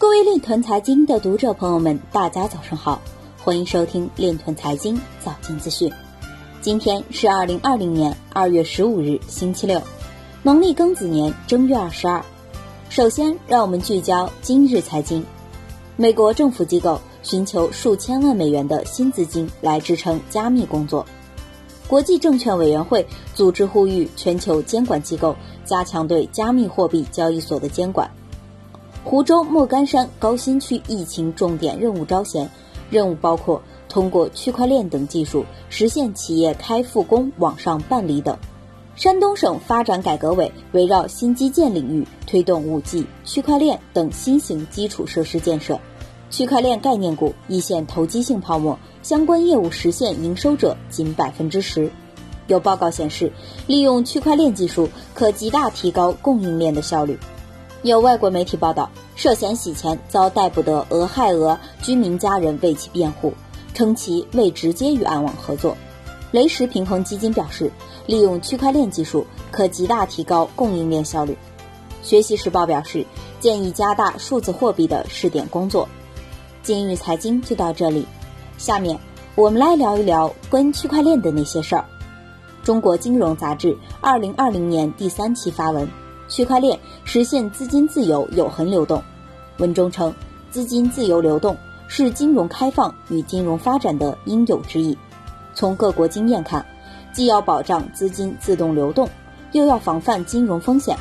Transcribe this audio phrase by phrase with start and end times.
[0.00, 2.98] 各位链团财经的读者朋友们，大家早上好，
[3.44, 5.92] 欢迎收听链团财经早间资讯。
[6.62, 9.78] 今天是二零二零年二月十五日，星期六，
[10.42, 12.24] 农历庚子年正月二十二。
[12.88, 15.22] 首先，让我们聚焦今日财经。
[15.96, 21.04] 美国政府机构寻求数千万美元的新资金来支撑加密工作。
[21.86, 28.10] 国际证券委员会组织呼吁全球监管机构加强对加密货币交易所的监管。
[29.02, 32.48] 湖州莫干山高新区疫情重点任务招贤，
[32.90, 38.36] 任务包括通过区块链等技术实现企业开复工网上办理等。
[38.96, 45.80] 山东省发展改革委围绕新基建领域推动 5G、区块链等新型基础设施建设，
[46.30, 51.90] 区块链概念股一线投机性泡沫，相关业务实现营收者仅百分之十。
[52.48, 53.32] 有报告显示，
[53.66, 57.18] 利用区块链技术可极大提高供应链的效率。
[57.82, 63.32] 有外国媒体报道，涉嫌洗钱遭逮捕的俄亥俄居民家人为其辩护，
[63.72, 65.74] 称其未直接与暗网合作。
[66.30, 67.72] 雷石平衡基金表示，
[68.04, 71.34] 利用区块链技术可极大提高供应链效率。
[72.02, 73.02] 学习时报表示，
[73.40, 75.88] 建议加大数字货币的试点工作。
[76.62, 78.06] 今日财经就到这里，
[78.58, 78.98] 下面
[79.34, 81.86] 我们来聊一聊关于区块链的那些事儿。
[82.62, 85.88] 中国金融杂志二零二零年第三期发文。
[86.30, 89.02] 区块链实现资金自由有恒流动。
[89.58, 90.14] 文中称，
[90.50, 91.54] 资金自由流动
[91.86, 94.96] 是金融开放与金融发展的应有之义。
[95.52, 96.64] 从各国经验看，
[97.12, 99.06] 既要保障资金自动流动，
[99.52, 100.96] 又要防范金融风险，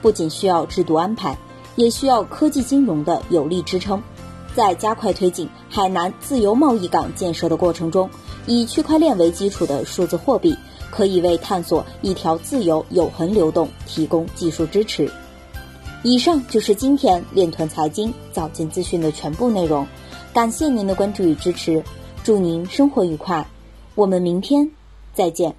[0.00, 1.36] 不仅需要制度安排，
[1.76, 4.00] 也需要科技金融的有力支撑。
[4.58, 8.10] 在加快推进海南自由贸易港建设的过程中，
[8.44, 10.52] 以区块链为基础的数字货币。
[10.90, 15.08] 可以为探索一条自由永恒流动提供技术支持。
[16.02, 19.86] 以上就是今天链团财经早间资讯的全部内容，
[20.32, 21.84] 感谢您的关注与支持，
[22.24, 23.46] 祝您生活愉快，
[23.94, 24.68] 我们明天
[25.14, 25.54] 再见。